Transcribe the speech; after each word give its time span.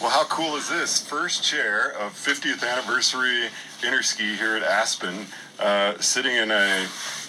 Well, 0.00 0.10
how 0.10 0.24
cool 0.24 0.56
is 0.56 0.68
this? 0.68 1.00
First 1.00 1.44
chair 1.44 1.92
of 1.98 2.12
50th 2.12 2.68
anniversary 2.68 3.48
Interski 3.80 4.36
here 4.36 4.56
at 4.56 4.62
Aspen, 4.62 5.26
uh, 5.58 5.98
sitting 5.98 6.34
in 6.34 6.50
a 6.50 6.86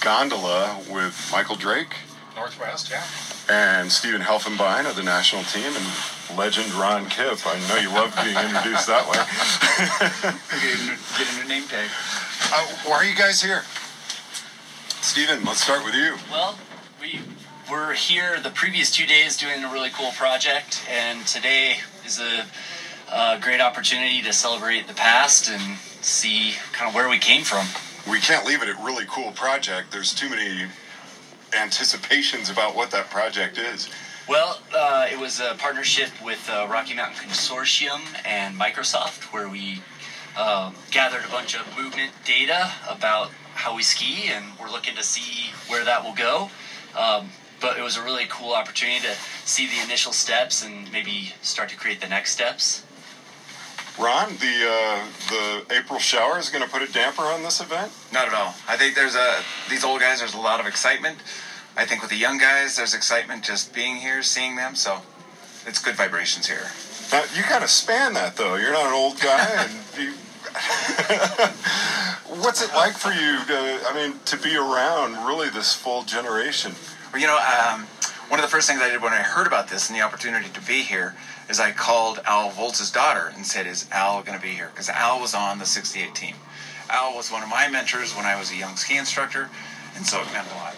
gondola 0.00 0.78
with 0.90 1.28
Michael 1.32 1.56
Drake 1.56 1.94
Northwest, 2.36 2.90
yeah. 2.90 3.04
and 3.48 3.90
Stephen 3.90 4.20
Helfenbein 4.20 4.88
of 4.88 4.96
the 4.96 5.02
national 5.02 5.44
team 5.44 5.72
and 5.74 6.38
legend 6.38 6.72
Ron 6.74 7.08
Kipp. 7.08 7.38
I 7.46 7.58
know 7.68 7.76
you 7.76 7.88
love 7.88 8.14
being 8.22 8.36
introduced 8.36 8.86
that 8.86 9.06
way. 9.06 9.18
Get 10.60 10.78
a 10.78 10.84
new, 10.84 10.96
get 11.16 11.32
a 11.32 11.42
new 11.42 11.48
name 11.48 11.68
tag. 11.68 11.88
Uh, 12.52 12.66
why 12.84 12.96
are 12.96 13.04
you 13.04 13.16
guys 13.16 13.42
here? 13.42 13.62
Stephen, 15.00 15.44
let's 15.44 15.62
start 15.62 15.84
with 15.84 15.94
you. 15.94 16.16
Well, 16.30 16.58
we 17.00 17.20
were 17.70 17.92
here 17.92 18.40
the 18.40 18.50
previous 18.50 18.90
two 18.90 19.06
days 19.06 19.36
doing 19.36 19.64
a 19.64 19.72
really 19.72 19.90
cool 19.90 20.10
project, 20.12 20.84
and 20.90 21.26
today 21.26 21.78
is 22.08 22.18
a, 22.20 22.46
a 23.12 23.38
great 23.38 23.60
opportunity 23.60 24.22
to 24.22 24.32
celebrate 24.32 24.86
the 24.86 24.94
past 24.94 25.50
and 25.50 25.78
see 26.00 26.54
kind 26.72 26.88
of 26.88 26.94
where 26.94 27.08
we 27.08 27.18
came 27.18 27.42
from. 27.42 27.66
We 28.10 28.18
can't 28.18 28.46
leave 28.46 28.62
it 28.62 28.68
at 28.68 28.82
really 28.82 29.04
cool 29.06 29.30
project. 29.32 29.92
There's 29.92 30.14
too 30.14 30.30
many 30.30 30.64
anticipations 31.54 32.48
about 32.48 32.74
what 32.74 32.90
that 32.92 33.10
project 33.10 33.58
is. 33.58 33.90
Well, 34.26 34.60
uh, 34.74 35.06
it 35.10 35.18
was 35.18 35.40
a 35.40 35.54
partnership 35.58 36.08
with 36.24 36.48
uh, 36.50 36.66
Rocky 36.70 36.94
Mountain 36.94 37.16
Consortium 37.28 38.00
and 38.24 38.58
Microsoft, 38.58 39.24
where 39.32 39.48
we 39.48 39.82
uh, 40.36 40.72
gathered 40.90 41.24
a 41.26 41.30
bunch 41.30 41.54
of 41.58 41.66
movement 41.76 42.12
data 42.24 42.72
about 42.88 43.30
how 43.54 43.76
we 43.76 43.82
ski, 43.82 44.30
and 44.30 44.44
we're 44.58 44.70
looking 44.70 44.94
to 44.94 45.02
see 45.02 45.50
where 45.68 45.84
that 45.84 46.02
will 46.04 46.14
go. 46.14 46.50
Um, 46.96 47.28
but 47.60 47.78
it 47.78 47.82
was 47.82 47.96
a 47.96 48.02
really 48.02 48.26
cool 48.28 48.52
opportunity 48.52 49.00
to 49.00 49.14
see 49.44 49.66
the 49.66 49.80
initial 49.82 50.12
steps 50.12 50.62
and 50.64 50.92
maybe 50.92 51.32
start 51.42 51.68
to 51.70 51.76
create 51.76 52.00
the 52.00 52.08
next 52.08 52.30
steps. 52.32 52.84
Ron, 53.98 54.36
the 54.36 54.70
uh, 54.70 55.04
the 55.28 55.64
April 55.74 55.98
shower 55.98 56.38
is 56.38 56.50
going 56.50 56.62
to 56.62 56.70
put 56.70 56.82
a 56.82 56.92
damper 56.92 57.22
on 57.22 57.42
this 57.42 57.60
event. 57.60 57.90
Not 58.12 58.28
at 58.28 58.34
all. 58.34 58.54
I 58.68 58.76
think 58.76 58.94
there's 58.94 59.16
a 59.16 59.42
these 59.68 59.82
old 59.84 60.00
guys. 60.00 60.20
There's 60.20 60.34
a 60.34 60.40
lot 60.40 60.60
of 60.60 60.66
excitement. 60.66 61.18
I 61.76 61.84
think 61.84 62.02
with 62.02 62.10
the 62.10 62.16
young 62.16 62.38
guys, 62.38 62.76
there's 62.76 62.94
excitement 62.94 63.42
just 63.42 63.74
being 63.74 63.96
here, 63.96 64.22
seeing 64.22 64.54
them. 64.54 64.76
So 64.76 65.02
it's 65.66 65.82
good 65.82 65.96
vibrations 65.96 66.46
here. 66.46 66.70
Now, 67.10 67.24
you 67.34 67.42
kind 67.42 67.64
of 67.64 67.70
span 67.70 68.12
that 68.14 68.36
though. 68.36 68.54
You're 68.54 68.72
not 68.72 68.86
an 68.86 68.92
old 68.92 69.20
guy, 69.20 69.38
and 69.64 69.72
you, 69.98 70.12
what's 72.40 72.62
it 72.62 72.72
like 72.74 72.92
for 72.92 73.10
you 73.10 73.44
to? 73.46 73.80
I 73.88 73.92
mean, 73.94 74.20
to 74.26 74.36
be 74.36 74.54
around 74.54 75.26
really 75.26 75.50
this 75.50 75.74
full 75.74 76.04
generation. 76.04 76.76
Well, 77.12 77.20
you 77.20 77.26
know, 77.26 77.38
um, 77.38 77.86
one 78.28 78.38
of 78.38 78.44
the 78.44 78.50
first 78.50 78.68
things 78.68 78.80
I 78.82 78.90
did 78.90 79.02
when 79.02 79.12
I 79.12 79.22
heard 79.22 79.46
about 79.46 79.68
this 79.68 79.88
and 79.88 79.98
the 79.98 80.02
opportunity 80.02 80.50
to 80.50 80.60
be 80.60 80.82
here 80.82 81.14
is 81.48 81.58
I 81.58 81.72
called 81.72 82.20
Al 82.26 82.50
Volz's 82.50 82.90
daughter 82.90 83.32
and 83.34 83.46
said, 83.46 83.66
"Is 83.66 83.88
Al 83.90 84.22
going 84.22 84.36
to 84.38 84.42
be 84.42 84.52
here?" 84.52 84.68
Because 84.72 84.90
Al 84.90 85.18
was 85.18 85.34
on 85.34 85.58
the 85.58 85.64
'68 85.64 86.14
team. 86.14 86.36
Al 86.90 87.16
was 87.16 87.30
one 87.30 87.42
of 87.42 87.48
my 87.48 87.68
mentors 87.68 88.14
when 88.14 88.26
I 88.26 88.38
was 88.38 88.50
a 88.50 88.56
young 88.56 88.76
ski 88.76 88.98
instructor, 88.98 89.48
and 89.96 90.06
so 90.06 90.20
it 90.20 90.32
meant 90.32 90.46
a 90.52 90.54
lot. 90.56 90.76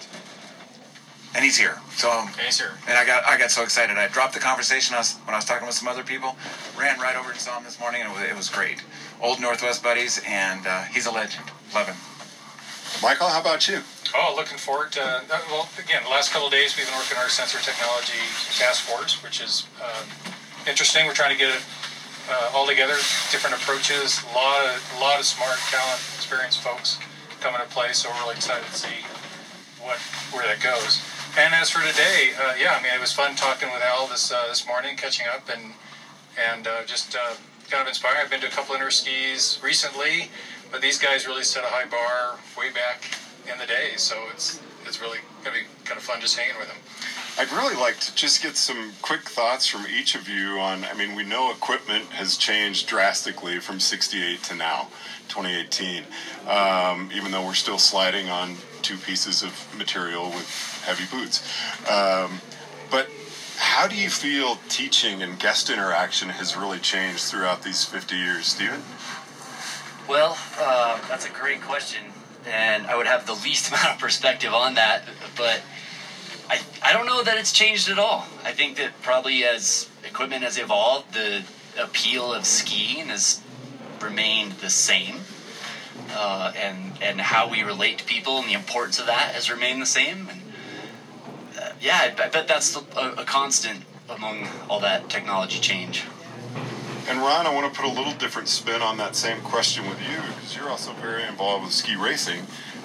And 1.35 1.45
he's 1.45 1.57
here. 1.57 1.79
So 1.95 2.11
um, 2.11 2.29
Okay, 2.29 2.51
sir. 2.51 2.73
And 2.89 2.97
I 2.97 3.05
got 3.05 3.25
I 3.25 3.37
got 3.37 3.51
so 3.51 3.63
excited. 3.63 3.97
I 3.97 4.07
dropped 4.09 4.35
the 4.35 4.41
conversation 4.41 4.95
I 4.95 4.99
was, 4.99 5.17
when 5.25 5.35
I 5.35 5.39
was 5.39 5.45
talking 5.45 5.67
with 5.67 5.77
some 5.77 5.89
other 5.89 6.05
people, 6.05 6.37
ran 6.79 6.99
right 7.01 7.17
over 7.17 7.31
and 7.31 7.41
saw 7.41 7.59
him 7.59 7.65
this 7.65 7.81
morning, 7.81 8.03
and 8.03 8.11
it 8.11 8.15
was, 8.15 8.31
it 8.31 8.37
was 8.37 8.49
great. 8.49 8.85
Old 9.21 9.41
Northwest 9.41 9.83
buddies, 9.83 10.21
and 10.27 10.67
uh, 10.67 10.83
he's 10.85 11.07
a 11.07 11.11
legend. 11.11 11.47
Love 11.75 11.89
him. 11.89 11.97
Michael, 13.03 13.29
how 13.29 13.41
about 13.41 13.69
you? 13.69 13.83
Oh, 14.13 14.35
looking 14.35 14.59
forward 14.59 14.91
to, 14.93 15.03
uh, 15.03 15.39
well, 15.51 15.69
again, 15.79 16.03
the 16.03 16.11
last 16.11 16.33
couple 16.33 16.49
of 16.49 16.53
days 16.53 16.77
we've 16.77 16.87
been 16.87 16.99
working 16.99 17.17
on 17.17 17.23
our 17.23 17.29
sensor 17.31 17.63
technology 17.63 18.19
task 18.59 18.83
force, 18.83 19.23
which 19.23 19.41
is 19.41 19.69
um, 19.79 20.03
interesting. 20.67 21.07
We're 21.07 21.15
trying 21.15 21.31
to 21.31 21.39
get 21.39 21.55
it 21.55 21.63
uh, 22.29 22.51
all 22.53 22.67
together, 22.67 22.99
different 23.31 23.55
approaches, 23.55 24.19
a 24.33 24.35
lot 24.35 24.67
of, 24.67 24.83
a 24.99 25.01
lot 25.01 25.21
of 25.21 25.25
smart, 25.27 25.59
talent, 25.71 26.03
experienced 26.19 26.59
folks 26.59 26.99
coming 27.39 27.61
to 27.61 27.67
play. 27.69 27.93
So 27.93 28.11
we're 28.11 28.19
really 28.27 28.35
excited 28.35 28.67
to 28.67 28.75
see 28.75 28.99
what 29.79 29.99
where 30.35 30.43
that 30.43 30.59
goes. 30.59 30.99
And 31.39 31.55
as 31.55 31.71
for 31.71 31.79
today, 31.87 32.35
uh, 32.35 32.55
yeah, 32.59 32.75
I 32.75 32.83
mean, 32.83 32.91
it 32.93 33.01
was 33.01 33.13
fun 33.13 33.37
talking 33.37 33.71
with 33.71 33.83
Al 33.83 34.09
this 34.09 34.33
uh, 34.33 34.49
this 34.49 34.67
morning, 34.67 34.97
catching 34.97 35.27
up, 35.31 35.49
and 35.49 35.71
and 36.35 36.67
uh, 36.67 36.83
just 36.85 37.15
uh, 37.15 37.39
kind 37.71 37.81
of 37.81 37.87
inspiring. 37.87 38.19
I've 38.19 38.31
been 38.31 38.41
to 38.41 38.49
a 38.49 38.51
couple 38.51 38.75
Interskis 38.75 39.63
recently, 39.63 40.31
but 40.73 40.83
these 40.83 40.99
guys 40.99 41.29
really 41.29 41.45
set 41.45 41.63
a 41.63 41.69
high 41.69 41.87
bar 41.87 42.41
way 42.59 42.75
back 42.75 43.07
in 43.51 43.59
the 43.59 43.67
day. 43.67 43.93
So 43.97 44.17
it's 44.33 44.61
it's 44.87 45.01
really 45.01 45.19
gonna 45.45 45.57
be 45.57 45.65
kind 45.85 45.99
of 45.99 46.05
fun 46.05 46.21
just 46.21 46.37
hanging 46.37 46.59
with 46.59 46.69
them. 46.69 46.77
I'd 47.39 47.53
really 47.53 47.77
like 47.77 47.99
to 48.01 48.15
just 48.15 48.43
get 48.43 48.57
some 48.57 48.93
quick 49.03 49.23
thoughts 49.23 49.67
from 49.67 49.87
each 49.87 50.15
of 50.15 50.29
you 50.29 50.59
on. 50.59 50.85
I 50.85 50.95
mean, 50.95 51.15
we 51.15 51.23
know 51.23 51.51
equipment 51.51 52.05
has 52.07 52.37
changed 52.37 52.89
drastically 52.89 53.61
from 53.61 53.81
'68 53.81 54.43
to 54.45 54.55
now, 54.55 54.89
2018. 55.29 56.05
Um, 56.49 57.11
even 57.15 57.31
though 57.31 57.45
we're 57.45 57.55
still 57.55 57.79
sliding 57.79 58.29
on 58.29 58.57
two 58.83 58.97
pieces 58.97 59.43
of 59.43 59.53
material 59.77 60.27
with 60.31 60.83
heavy 60.85 61.05
boots. 61.11 61.43
Um, 61.89 62.41
but 62.91 63.09
how 63.57 63.87
do 63.87 63.95
you 63.95 64.09
feel 64.09 64.59
teaching 64.69 65.23
and 65.23 65.39
guest 65.39 65.71
interaction 65.71 66.31
has 66.31 66.57
really 66.57 66.79
changed 66.79 67.25
throughout 67.25 67.63
these 67.63 67.85
50 67.85 68.17
years, 68.17 68.47
Stephen? 68.47 68.83
Well, 70.09 70.37
uh, 70.59 70.99
that's 71.09 71.27
a 71.27 71.31
great 71.31 71.61
question, 71.63 72.01
and 72.47 72.87
I 72.87 72.97
would 72.97 73.07
have 73.07 73.27
the 73.27 73.35
least 73.35 73.69
amount 73.73 73.95
of 73.95 73.99
perspective 73.99 74.53
on 74.53 74.75
that, 74.75 75.03
but 75.37 75.61
I, 76.49 76.61
I 76.83 76.93
don't 76.93 77.07
know 77.07 77.23
that 77.23 77.39
it's 77.39 77.53
changed 77.53 77.89
at 77.89 77.99
all. 77.99 78.27
I 78.45 78.53
think 78.53 78.77
that 78.79 79.01
probably 79.03 79.45
as 79.45 79.89
equipment 80.05 80.43
has 80.43 80.59
evolved, 80.59 81.15
the 81.15 81.43
appeal 81.79 82.33
of 82.33 82.45
skiing 82.45 83.07
has 83.07 83.41
remained 84.01 84.53
the 84.53 84.71
same. 84.71 85.21
Uh, 86.13 86.53
and 86.57 87.01
and 87.01 87.21
how 87.21 87.49
we 87.49 87.63
relate 87.63 87.99
to 87.99 88.05
people 88.05 88.39
and 88.39 88.49
the 88.49 88.53
importance 88.53 88.99
of 88.99 89.07
that 89.07 89.33
has 89.35 89.49
remained 89.49 89.81
the 89.81 89.87
same. 89.87 90.29
And 90.29 90.41
uh, 91.57 91.73
yeah, 91.81 91.99
I, 92.19 92.25
I 92.25 92.29
bet 92.29 92.49
that's 92.49 92.77
a, 92.77 92.81
a 93.17 93.25
constant 93.25 93.85
among 94.09 94.49
all 94.69 94.81
that 94.81 95.09
technology 95.09 95.61
change. 95.61 96.05
And 97.09 97.19
Ron, 97.19 97.47
I 97.47 97.55
want 97.55 97.73
to 97.73 97.81
put 97.81 97.89
a 97.91 97.93
little 97.93 98.13
different 98.15 98.49
spin 98.49 98.83
on 98.83 98.97
that 98.99 99.17
same 99.17 99.41
question 99.43 99.89
with 99.89 100.01
you 100.01 100.17
because 100.17 100.57
you're 100.57 100.69
also 100.69 100.93
very 100.95 101.25
involved 101.25 101.65
with 101.65 101.73
ski 101.73 101.97
racing. 101.97 102.45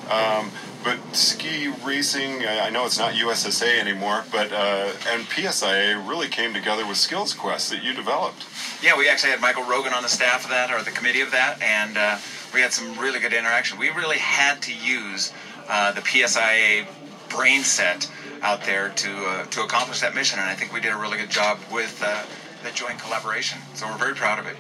Um, 0.09 0.51
but 0.83 0.99
ski 1.15 1.73
racing, 1.83 2.45
I 2.45 2.69
know 2.69 2.85
it's 2.85 2.99
not 2.99 3.13
USSA 3.13 3.79
anymore, 3.79 4.23
but 4.31 4.51
uh, 4.51 4.91
and 5.07 5.23
PSIA 5.23 6.07
really 6.07 6.27
came 6.27 6.53
together 6.53 6.85
with 6.85 6.97
Skills 6.97 7.33
Quest 7.33 7.71
that 7.71 7.83
you 7.83 7.93
developed. 7.93 8.45
Yeah, 8.83 8.95
we 8.95 9.09
actually 9.09 9.31
had 9.31 9.41
Michael 9.41 9.63
Rogan 9.63 9.93
on 9.93 10.03
the 10.03 10.09
staff 10.09 10.43
of 10.43 10.51
that, 10.51 10.69
or 10.71 10.83
the 10.83 10.91
committee 10.91 11.21
of 11.21 11.31
that, 11.31 11.59
and 11.61 11.97
uh, 11.97 12.17
we 12.53 12.61
had 12.61 12.71
some 12.71 12.97
really 12.99 13.19
good 13.19 13.33
interaction. 13.33 13.79
We 13.79 13.89
really 13.89 14.19
had 14.19 14.61
to 14.61 14.73
use 14.75 15.33
uh, 15.67 15.91
the 15.93 16.01
PSIA 16.01 16.85
brain 17.29 17.63
set 17.63 18.09
out 18.43 18.63
there 18.63 18.89
to 18.89 19.25
uh, 19.25 19.45
to 19.45 19.63
accomplish 19.63 20.01
that 20.01 20.13
mission, 20.13 20.39
and 20.39 20.47
I 20.47 20.53
think 20.53 20.71
we 20.71 20.81
did 20.81 20.93
a 20.93 20.97
really 20.97 21.17
good 21.17 21.31
job 21.31 21.57
with 21.71 21.99
uh, 22.05 22.23
the 22.65 22.71
joint 22.71 22.99
collaboration. 22.99 23.59
So 23.75 23.85
we're 23.87 23.97
very 23.97 24.15
proud 24.15 24.39
of 24.39 24.47
it. 24.47 24.57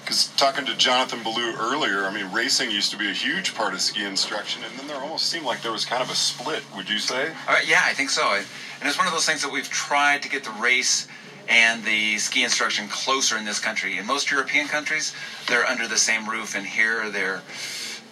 Because 0.00 0.28
talking 0.36 0.64
to 0.66 0.76
Jonathan 0.76 1.22
Ballou 1.22 1.54
earlier, 1.54 2.04
I 2.04 2.12
mean, 2.12 2.32
racing 2.32 2.70
used 2.70 2.90
to 2.90 2.96
be 2.96 3.08
a 3.08 3.12
huge 3.12 3.54
part 3.54 3.72
of 3.74 3.80
ski 3.80 4.04
instruction, 4.04 4.64
and 4.64 4.76
then 4.78 4.88
there 4.88 4.96
almost 4.96 5.26
seemed 5.26 5.44
like 5.44 5.62
there 5.62 5.70
was 5.70 5.84
kind 5.84 6.02
of 6.02 6.10
a 6.10 6.14
split. 6.14 6.64
Would 6.74 6.88
you 6.88 6.98
say? 6.98 7.30
Uh, 7.46 7.56
yeah, 7.64 7.82
I 7.84 7.92
think 7.92 8.10
so. 8.10 8.26
And 8.34 8.88
it's 8.88 8.98
one 8.98 9.06
of 9.06 9.12
those 9.12 9.26
things 9.26 9.42
that 9.42 9.52
we've 9.52 9.68
tried 9.68 10.22
to 10.22 10.28
get 10.28 10.42
the 10.42 10.50
race 10.52 11.06
and 11.48 11.84
the 11.84 12.18
ski 12.18 12.42
instruction 12.42 12.88
closer 12.88 13.36
in 13.36 13.44
this 13.44 13.60
country. 13.60 13.98
In 13.98 14.06
most 14.06 14.30
European 14.30 14.66
countries, 14.66 15.14
they're 15.46 15.66
under 15.66 15.86
the 15.86 15.98
same 15.98 16.28
roof, 16.28 16.56
and 16.56 16.66
here 16.66 17.10
they're 17.10 17.42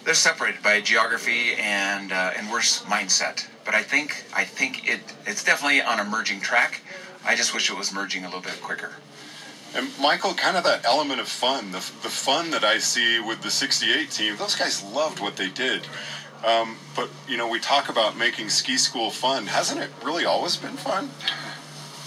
they're 0.03 0.13
separated 0.13 0.63
by 0.63 0.81
geography 0.81 1.53
and 1.55 2.11
uh, 2.11 2.31
and 2.37 2.49
worse 2.51 2.83
mindset. 2.83 3.47
But 3.65 3.75
I 3.75 3.83
think 3.83 4.23
I 4.33 4.43
think 4.43 4.87
it 4.87 5.01
it's 5.25 5.43
definitely 5.43 5.81
on 5.81 5.99
a 5.99 6.05
merging 6.05 6.41
track. 6.41 6.81
I 7.25 7.35
just 7.35 7.53
wish 7.53 7.69
it 7.69 7.77
was 7.77 7.93
merging 7.93 8.23
a 8.23 8.27
little 8.27 8.41
bit 8.41 8.61
quicker. 8.61 8.91
And 9.73 9.89
Michael, 9.99 10.33
kind 10.33 10.57
of 10.57 10.63
that 10.65 10.85
element 10.85 11.21
of 11.21 11.27
fun, 11.27 11.71
the, 11.71 11.79
the 11.79 12.09
fun 12.09 12.51
that 12.51 12.63
I 12.63 12.77
see 12.77 13.19
with 13.19 13.41
the 13.41 13.49
68 13.49 14.11
team, 14.11 14.35
those 14.37 14.55
guys 14.55 14.83
loved 14.83 15.19
what 15.19 15.37
they 15.37 15.49
did. 15.49 15.87
Um, 16.45 16.77
but, 16.95 17.09
you 17.27 17.37
know, 17.37 17.47
we 17.47 17.59
talk 17.59 17.87
about 17.87 18.17
making 18.17 18.49
ski 18.49 18.77
school 18.77 19.11
fun. 19.11 19.47
Hasn't 19.47 19.79
it 19.79 19.89
really 20.03 20.25
always 20.25 20.57
been 20.57 20.75
fun? 20.75 21.09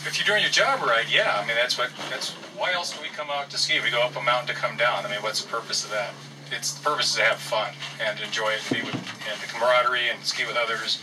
If 0.06 0.18
you're 0.18 0.26
doing 0.26 0.42
your 0.42 0.50
job 0.50 0.82
right, 0.82 1.06
yeah. 1.10 1.40
I 1.42 1.46
mean, 1.46 1.56
that's 1.56 1.78
what 1.78 1.90
that's 2.10 2.32
why 2.58 2.72
else 2.72 2.92
do 2.92 3.00
we 3.00 3.08
come 3.08 3.28
out 3.30 3.48
to 3.50 3.58
ski? 3.58 3.80
We 3.82 3.90
go 3.90 4.02
up 4.02 4.14
a 4.16 4.22
mountain 4.22 4.54
to 4.54 4.60
come 4.60 4.76
down. 4.76 5.06
I 5.06 5.10
mean, 5.10 5.22
what's 5.22 5.42
the 5.42 5.48
purpose 5.48 5.82
of 5.82 5.90
that? 5.92 6.12
It's 6.52 6.74
the 6.74 6.84
purpose 6.84 7.10
is 7.10 7.16
to 7.16 7.22
have 7.22 7.38
fun 7.38 7.72
and 8.02 8.20
enjoy 8.20 8.50
it, 8.50 8.60
and 8.70 8.76
be 8.76 8.84
with 8.84 8.94
and 8.94 9.40
the 9.40 9.46
camaraderie 9.46 10.10
and 10.10 10.22
ski 10.22 10.44
with 10.44 10.56
others, 10.56 11.00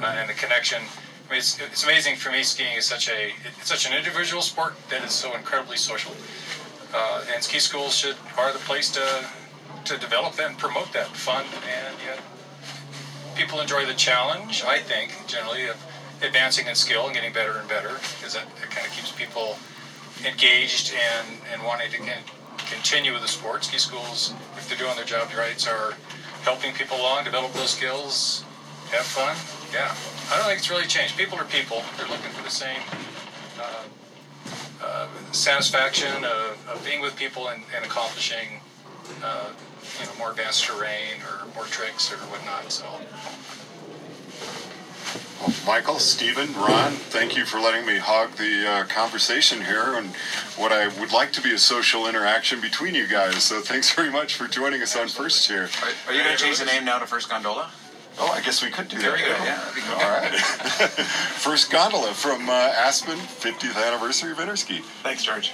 uh, 0.00 0.06
and 0.06 0.30
the 0.30 0.34
connection. 0.34 0.82
I 1.26 1.30
mean, 1.30 1.38
it's, 1.38 1.58
it's 1.58 1.84
amazing 1.84 2.16
for 2.16 2.30
me. 2.30 2.42
Skiing 2.42 2.76
is 2.76 2.84
such 2.84 3.08
a 3.08 3.32
it's 3.58 3.68
such 3.68 3.86
an 3.86 3.96
individual 3.96 4.42
sport 4.42 4.74
that 4.90 5.02
is 5.04 5.12
so 5.12 5.34
incredibly 5.34 5.76
social. 5.76 6.12
Uh, 6.92 7.24
and 7.32 7.42
ski 7.42 7.58
schools 7.58 7.96
should 7.96 8.16
are 8.36 8.52
the 8.52 8.58
place 8.60 8.90
to 8.92 9.26
to 9.84 9.98
develop 9.98 10.38
and 10.40 10.56
promote 10.58 10.92
that 10.92 11.08
fun 11.08 11.44
and 11.68 11.96
yet 12.04 12.18
people 13.34 13.60
enjoy 13.60 13.84
the 13.84 13.94
challenge. 13.94 14.62
I 14.64 14.78
think 14.78 15.12
generally 15.26 15.66
of 15.66 15.76
advancing 16.22 16.66
in 16.66 16.74
skill 16.74 17.06
and 17.06 17.14
getting 17.14 17.32
better 17.32 17.58
and 17.58 17.68
better 17.68 17.90
because 18.16 18.34
that, 18.34 18.46
that 18.60 18.70
kind 18.70 18.86
of 18.86 18.92
keeps 18.92 19.12
people 19.12 19.58
engaged 20.24 20.94
and, 20.94 21.38
and 21.52 21.62
wanting 21.64 21.90
to 21.90 21.98
con- 21.98 22.24
continue 22.70 23.12
with 23.12 23.22
the 23.22 23.28
sport. 23.28 23.64
Ski 23.64 23.78
schools, 23.78 24.32
if 24.56 24.68
they're 24.68 24.78
doing 24.78 24.94
their 24.96 25.04
job 25.04 25.28
right, 25.36 25.66
are 25.68 25.94
helping 26.42 26.72
people 26.74 26.96
along, 26.98 27.24
develop 27.24 27.52
those 27.52 27.70
skills, 27.70 28.43
have 28.94 29.06
fun. 29.06 29.36
Yeah, 29.72 29.94
I 30.32 30.38
don't 30.38 30.46
think 30.46 30.58
it's 30.58 30.70
really 30.70 30.86
changed. 30.86 31.16
People 31.16 31.38
are 31.38 31.44
people. 31.44 31.82
They're 31.96 32.08
looking 32.08 32.30
for 32.30 32.42
the 32.42 32.50
same 32.50 32.80
uh, 33.60 33.84
uh, 34.82 35.08
satisfaction 35.32 36.24
of, 36.24 36.68
of 36.68 36.82
being 36.84 37.00
with 37.00 37.16
people 37.16 37.48
and, 37.48 37.62
and 37.74 37.84
accomplishing, 37.84 38.60
uh, 39.22 39.50
you 40.00 40.06
know, 40.06 40.12
more 40.18 40.30
advanced 40.30 40.64
terrain 40.64 41.20
or 41.28 41.46
more 41.54 41.64
tricks 41.64 42.12
or 42.12 42.16
whatnot. 42.30 42.70
So. 42.70 42.84
Well, 45.40 45.52
Michael, 45.66 45.98
Stephen, 45.98 46.52
Ron, 46.54 46.92
thank 46.92 47.36
you 47.36 47.44
for 47.44 47.60
letting 47.60 47.84
me 47.84 47.98
hog 47.98 48.32
the 48.32 48.66
uh, 48.66 48.84
conversation 48.84 49.62
here 49.64 49.94
and 49.96 50.14
what 50.56 50.72
I 50.72 50.88
would 51.00 51.12
like 51.12 51.32
to 51.32 51.42
be 51.42 51.52
a 51.52 51.58
social 51.58 52.06
interaction 52.06 52.60
between 52.60 52.94
you 52.94 53.06
guys. 53.06 53.42
So 53.44 53.60
thanks 53.60 53.92
very 53.92 54.10
much 54.10 54.36
for 54.36 54.46
joining 54.46 54.80
us 54.82 54.96
on 54.96 55.08
First 55.08 55.46
Chair. 55.46 55.64
Are, 55.82 55.88
are 56.08 56.14
you 56.14 56.22
going 56.22 56.36
to 56.36 56.42
change 56.42 56.58
the 56.58 56.64
name 56.64 56.84
now 56.84 56.98
to 56.98 57.06
First 57.06 57.28
Gondola? 57.28 57.70
Oh, 58.18 58.30
I 58.30 58.40
guess 58.42 58.62
we 58.62 58.70
could 58.70 58.88
do 58.88 58.98
There 58.98 59.10
that. 59.10 59.18
you 59.20 59.26
go. 59.26 59.32
Yeah, 59.44 59.56
that'd 59.56 59.74
be 59.74 59.80
cool. 59.80 59.94
All 59.94 60.10
right. 60.10 60.32
First 61.42 61.70
gondola 61.70 62.12
from 62.12 62.48
uh, 62.48 62.52
Aspen, 62.52 63.18
50th 63.18 63.76
anniversary 63.86 64.30
of 64.32 64.38
Interski. 64.38 64.82
Thanks, 65.02 65.24
George. 65.24 65.52